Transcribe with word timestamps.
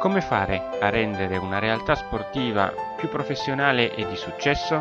Come 0.00 0.22
fare 0.22 0.78
a 0.80 0.88
rendere 0.88 1.36
una 1.36 1.58
realtà 1.58 1.94
sportiva 1.94 2.72
più 2.96 3.10
professionale 3.10 3.94
e 3.94 4.08
di 4.08 4.16
successo? 4.16 4.80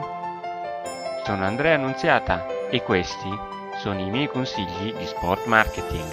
Sono 1.26 1.44
Andrea 1.44 1.76
Annunziata 1.76 2.70
e 2.70 2.82
questi 2.84 3.30
sono 3.80 4.00
i 4.00 4.10
miei 4.10 4.30
consigli 4.30 4.94
di 4.94 5.06
sport 5.06 5.46
marketing. 5.46 6.10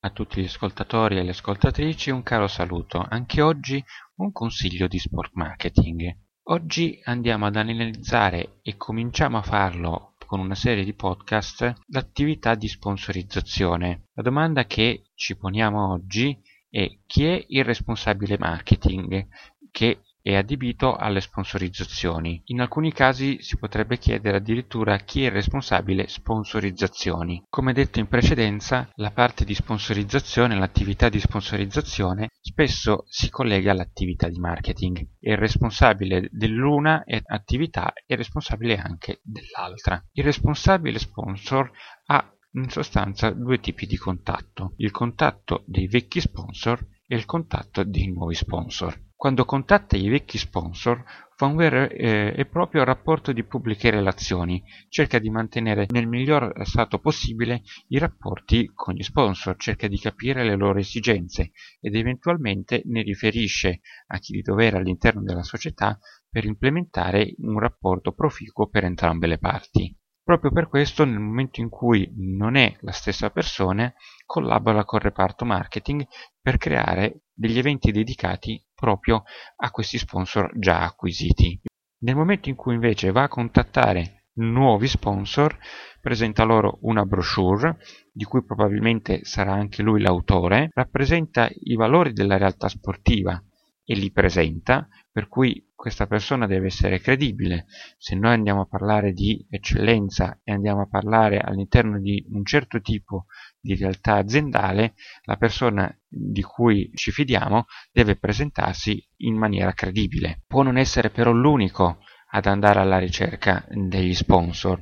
A 0.00 0.10
tutti 0.10 0.42
gli 0.42 0.46
ascoltatori 0.46 1.18
e 1.18 1.22
le 1.22 1.30
ascoltatrici 1.30 2.10
un 2.10 2.24
caro 2.24 2.48
saluto, 2.48 3.06
anche 3.08 3.40
oggi 3.40 3.80
un 4.16 4.32
consiglio 4.32 4.88
di 4.88 4.98
sport 4.98 5.30
marketing. 5.34 6.12
Oggi 6.48 7.00
andiamo 7.04 7.46
ad 7.46 7.54
analizzare 7.54 8.58
e 8.62 8.76
cominciamo 8.76 9.38
a 9.38 9.42
farlo 9.42 10.09
con 10.30 10.38
una 10.38 10.54
serie 10.54 10.84
di 10.84 10.94
podcast 10.94 11.72
l'attività 11.86 12.54
di 12.54 12.68
sponsorizzazione. 12.68 14.10
La 14.12 14.22
domanda 14.22 14.64
che 14.64 15.10
ci 15.16 15.36
poniamo 15.36 15.90
oggi 15.90 16.40
è 16.68 16.88
chi 17.04 17.24
è 17.24 17.44
il 17.48 17.64
responsabile 17.64 18.38
marketing 18.38 19.26
che 19.72 20.02
è 20.22 20.34
adibito 20.34 20.96
alle 20.96 21.20
sponsorizzazioni. 21.20 22.42
In 22.46 22.60
alcuni 22.60 22.92
casi 22.92 23.38
si 23.40 23.56
potrebbe 23.58 23.98
chiedere 23.98 24.36
addirittura 24.36 24.98
chi 24.98 25.22
è 25.22 25.26
il 25.26 25.32
responsabile 25.32 26.08
sponsorizzazioni. 26.08 27.44
Come 27.48 27.72
detto 27.72 27.98
in 28.00 28.08
precedenza, 28.08 28.88
la 28.96 29.10
parte 29.10 29.44
di 29.44 29.54
sponsorizzazione, 29.54 30.58
l'attività 30.58 31.08
di 31.08 31.20
sponsorizzazione, 31.20 32.28
spesso 32.40 33.04
si 33.08 33.30
collega 33.30 33.72
all'attività 33.72 34.28
di 34.28 34.38
marketing. 34.38 35.06
Il 35.20 35.36
responsabile 35.36 36.28
dell'una 36.30 37.04
attività 37.26 37.92
è 38.06 38.14
responsabile 38.14 38.76
anche 38.76 39.20
dell'altra. 39.22 40.02
Il 40.12 40.24
responsabile 40.24 40.98
sponsor 40.98 41.70
ha 42.06 42.34
in 42.52 42.68
sostanza 42.68 43.30
due 43.30 43.60
tipi 43.60 43.86
di 43.86 43.96
contatto, 43.96 44.74
il 44.78 44.90
contatto 44.90 45.62
dei 45.66 45.86
vecchi 45.86 46.20
sponsor 46.20 46.84
e 47.06 47.16
il 47.16 47.24
contatto 47.24 47.84
dei 47.84 48.10
nuovi 48.10 48.34
sponsor. 48.34 49.08
Quando 49.20 49.44
contatta 49.44 49.98
i 49.98 50.08
vecchi 50.08 50.38
sponsor 50.38 51.04
fa 51.36 51.44
un 51.44 51.54
vero 51.54 51.90
eh, 51.90 52.32
e 52.34 52.46
proprio 52.46 52.84
rapporto 52.84 53.32
di 53.32 53.44
pubbliche 53.44 53.90
relazioni, 53.90 54.64
cerca 54.88 55.18
di 55.18 55.28
mantenere 55.28 55.84
nel 55.90 56.08
miglior 56.08 56.54
stato 56.64 57.00
possibile 57.00 57.60
i 57.88 57.98
rapporti 57.98 58.72
con 58.74 58.94
gli 58.94 59.02
sponsor, 59.02 59.56
cerca 59.58 59.88
di 59.88 59.98
capire 59.98 60.42
le 60.42 60.56
loro 60.56 60.78
esigenze 60.78 61.50
ed 61.82 61.96
eventualmente 61.96 62.80
ne 62.86 63.02
riferisce 63.02 63.80
a 64.06 64.16
chi 64.16 64.32
di 64.32 64.40
dovere 64.40 64.78
all'interno 64.78 65.22
della 65.22 65.42
società 65.42 65.98
per 66.26 66.46
implementare 66.46 67.34
un 67.40 67.58
rapporto 67.58 68.12
proficuo 68.12 68.70
per 68.70 68.84
entrambe 68.84 69.26
le 69.26 69.36
parti. 69.36 69.94
Proprio 70.22 70.50
per 70.50 70.68
questo 70.68 71.04
nel 71.04 71.18
momento 71.20 71.60
in 71.60 71.68
cui 71.68 72.10
non 72.16 72.56
è 72.56 72.74
la 72.80 72.92
stessa 72.92 73.28
persona 73.28 73.92
collabora 74.24 74.84
col 74.84 75.00
reparto 75.00 75.44
marketing 75.44 76.06
per 76.40 76.56
creare 76.56 77.24
degli 77.34 77.58
eventi 77.58 77.90
dedicati 77.92 78.64
proprio 78.80 79.22
a 79.56 79.70
questi 79.70 79.98
sponsor 79.98 80.50
già 80.58 80.80
acquisiti. 80.80 81.60
Nel 82.02 82.16
momento 82.16 82.48
in 82.48 82.56
cui 82.56 82.74
invece 82.74 83.12
va 83.12 83.24
a 83.24 83.28
contattare 83.28 84.24
nuovi 84.34 84.88
sponsor, 84.88 85.56
presenta 86.00 86.44
loro 86.44 86.78
una 86.82 87.04
brochure, 87.04 87.76
di 88.10 88.24
cui 88.24 88.42
probabilmente 88.42 89.24
sarà 89.24 89.52
anche 89.52 89.82
lui 89.82 90.00
l'autore, 90.00 90.70
rappresenta 90.72 91.48
i 91.52 91.74
valori 91.74 92.12
della 92.12 92.38
realtà 92.38 92.68
sportiva 92.68 93.40
e 93.84 93.94
li 93.94 94.10
presenta, 94.10 94.88
per 95.10 95.28
cui 95.28 95.68
questa 95.74 96.06
persona 96.06 96.46
deve 96.46 96.66
essere 96.66 97.00
credibile. 97.00 97.66
Se 97.98 98.14
noi 98.14 98.32
andiamo 98.32 98.62
a 98.62 98.66
parlare 98.66 99.12
di 99.12 99.44
eccellenza 99.50 100.40
e 100.42 100.52
andiamo 100.52 100.82
a 100.82 100.88
parlare 100.88 101.38
all'interno 101.38 101.98
di 101.98 102.24
un 102.30 102.44
certo 102.44 102.80
tipo 102.80 103.26
di 103.60 103.74
realtà 103.74 104.14
aziendale, 104.14 104.94
la 105.24 105.36
persona 105.36 105.94
di 106.10 106.42
cui 106.42 106.90
ci 106.94 107.12
fidiamo 107.12 107.66
deve 107.92 108.16
presentarsi 108.16 109.02
in 109.18 109.36
maniera 109.36 109.72
credibile. 109.72 110.42
Può 110.46 110.62
non 110.62 110.76
essere 110.76 111.10
però 111.10 111.30
l'unico 111.30 112.00
ad 112.32 112.46
andare 112.46 112.80
alla 112.80 112.98
ricerca 112.98 113.64
degli 113.68 114.14
sponsor. 114.14 114.80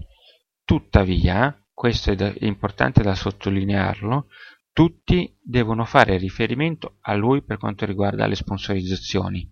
Tuttavia, 0.64 1.54
questo 1.72 2.12
è 2.12 2.34
importante 2.40 3.02
da 3.02 3.14
sottolinearlo, 3.14 4.28
tutti 4.72 5.36
devono 5.42 5.84
fare 5.84 6.16
riferimento 6.16 6.98
a 7.02 7.14
lui 7.14 7.42
per 7.42 7.58
quanto 7.58 7.84
riguarda 7.84 8.26
le 8.26 8.34
sponsorizzazioni, 8.34 9.48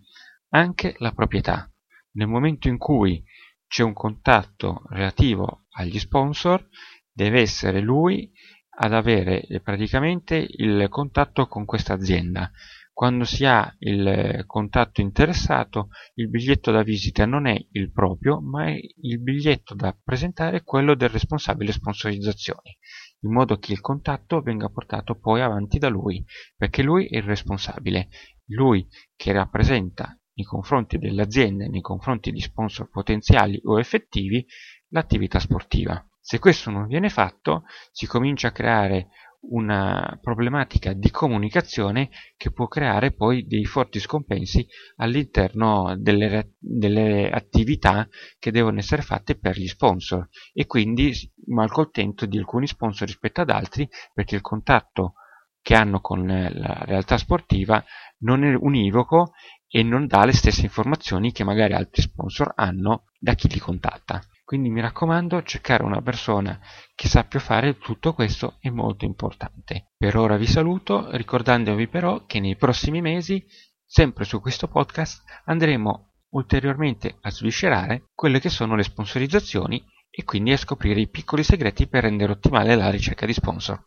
anche 0.49 0.95
la 0.97 1.11
proprietà. 1.11 1.71
Nel 2.13 2.27
momento 2.27 2.67
in 2.67 2.77
cui 2.77 3.23
c'è 3.67 3.83
un 3.83 3.93
contatto 3.93 4.83
relativo 4.89 5.65
agli 5.71 5.99
sponsor, 5.99 6.67
deve 7.11 7.41
essere 7.41 7.81
lui 7.81 8.31
ad 8.79 8.93
avere 8.93 9.45
praticamente 9.63 10.45
il 10.49 10.87
contatto 10.89 11.47
con 11.47 11.65
questa 11.65 11.93
azienda. 11.93 12.51
Quando 12.93 13.25
si 13.25 13.45
ha 13.45 13.71
il 13.79 14.43
contatto 14.47 15.01
interessato, 15.01 15.89
il 16.15 16.29
biglietto 16.29 16.71
da 16.71 16.81
visita 16.81 17.25
non 17.25 17.45
è 17.45 17.55
il 17.71 17.91
proprio, 17.91 18.41
ma 18.41 18.65
è 18.65 18.79
il 19.01 19.21
biglietto 19.21 19.75
da 19.75 19.95
presentare 20.03 20.63
quello 20.63 20.95
del 20.95 21.09
responsabile 21.09 21.71
sponsorizzazioni 21.71 22.75
in 23.21 23.31
modo 23.31 23.57
che 23.57 23.71
il 23.71 23.81
contatto 23.81 24.41
venga 24.41 24.69
portato 24.69 25.15
poi 25.15 25.41
avanti 25.41 25.79
da 25.79 25.89
lui, 25.89 26.23
perché 26.55 26.83
lui 26.83 27.07
è 27.07 27.17
il 27.17 27.23
responsabile, 27.23 28.09
lui 28.49 28.87
che 29.15 29.31
rappresenta 29.31 30.17
nei 30.33 30.45
confronti 30.45 30.99
dell'azienda 30.99 31.65
nei 31.67 31.81
confronti 31.81 32.31
di 32.31 32.39
sponsor 32.39 32.89
potenziali 32.89 33.59
o 33.63 33.79
effettivi 33.79 34.45
l'attività 34.89 35.39
sportiva. 35.39 36.06
Se 36.29 36.39
questo 36.39 36.71
non 36.71 36.87
viene 36.87 37.07
fatto, 37.07 37.63
si 37.93 38.05
comincia 38.05 38.49
a 38.49 38.51
creare 38.51 39.07
una 39.51 40.19
problematica 40.21 40.91
di 40.91 41.09
comunicazione 41.09 42.09
che 42.35 42.51
può 42.51 42.67
creare 42.67 43.13
poi 43.13 43.47
dei 43.47 43.63
forti 43.63 44.01
scompensi 44.01 44.67
all'interno 44.97 45.95
delle, 45.97 46.55
delle, 46.59 47.29
attività 47.29 48.05
che 48.39 48.51
devono 48.51 48.79
essere 48.79 49.03
fatte 49.03 49.39
per 49.39 49.57
gli 49.57 49.69
sponsor 49.69 50.27
e 50.51 50.65
quindi 50.65 51.13
malcontento 51.45 52.25
di 52.25 52.37
alcuni 52.37 52.67
sponsor 52.67 53.07
rispetto 53.07 53.39
ad 53.39 53.49
altri 53.49 53.87
perché 54.13 54.35
il 54.35 54.41
contatto 54.41 55.13
che 55.61 55.75
hanno 55.75 56.01
con 56.01 56.27
la 56.27 56.83
realtà 56.83 57.17
sportiva 57.17 57.81
non 58.23 58.43
è 58.43 58.53
univoco 58.53 59.31
e 59.65 59.81
non 59.81 60.07
dà 60.07 60.25
le 60.25 60.33
stesse 60.33 60.63
informazioni 60.63 61.31
che 61.31 61.45
magari 61.45 61.71
altri 61.71 62.01
sponsor 62.01 62.51
hanno 62.53 63.05
da 63.17 63.33
chi 63.33 63.47
li 63.47 63.59
contatta. 63.59 64.21
Quindi 64.47 64.69
mi 64.69 64.79
raccomando, 64.79 65.43
cercare 65.43 65.83
una 65.83 66.01
persona 66.01 66.57
che 66.95 67.09
sappia 67.09 67.37
fare 67.37 67.77
tutto 67.79 68.13
questo 68.13 68.55
è 68.61 68.69
molto 68.69 69.03
importante. 69.03 69.91
Per 69.97 70.15
ora 70.15 70.37
vi 70.37 70.47
saluto, 70.47 71.13
ricordandovi 71.17 71.89
però 71.89 72.25
che 72.25 72.39
nei 72.39 72.55
prossimi 72.55 73.01
mesi, 73.01 73.45
sempre 73.85 74.23
su 74.23 74.39
questo 74.39 74.69
podcast, 74.69 75.21
andremo 75.47 76.13
ulteriormente 76.29 77.17
a 77.19 77.29
sviscerare 77.29 78.05
quelle 78.15 78.39
che 78.39 78.47
sono 78.47 78.77
le 78.77 78.83
sponsorizzazioni 78.83 79.85
e 80.09 80.23
quindi 80.23 80.53
a 80.53 80.57
scoprire 80.57 81.01
i 81.01 81.09
piccoli 81.09 81.43
segreti 81.43 81.85
per 81.87 82.03
rendere 82.03 82.31
ottimale 82.31 82.73
la 82.77 82.89
ricerca 82.89 83.25
di 83.25 83.33
sponsor. 83.33 83.85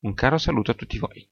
Un 0.00 0.14
caro 0.14 0.38
saluto 0.38 0.72
a 0.72 0.74
tutti 0.74 0.98
voi. 0.98 1.24